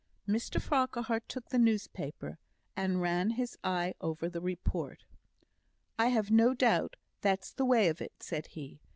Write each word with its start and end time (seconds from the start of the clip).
Mr 0.27 0.59
Farquhar 0.59 1.19
took 1.27 1.49
the 1.49 1.59
newspaper, 1.59 2.39
and 2.75 3.03
ran 3.03 3.29
his 3.29 3.55
eye 3.63 3.93
over 4.01 4.27
the 4.27 4.41
report. 4.41 5.05
"I've 5.99 6.31
no 6.31 6.55
doubt 6.55 6.95
that's 7.21 7.53
the 7.53 7.65
way 7.65 7.87
of 7.87 8.01
it," 8.01 8.13
said 8.19 8.47
he. 8.47 8.79